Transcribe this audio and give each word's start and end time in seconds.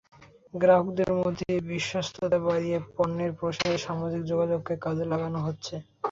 গ্রাহকদের 0.53 1.09
মধ্যে 1.17 1.49
বিশ্বস্ততা 1.69 2.37
বাড়িয়ে 2.45 2.77
পণ্যের 2.95 3.31
প্রসারে 3.39 3.77
সামাজিক 3.77 4.21
যোগাযোগকে 4.31 4.73
কাজে 4.85 5.05
লাগানো 5.11 5.39
হচ্ছে। 5.47 5.75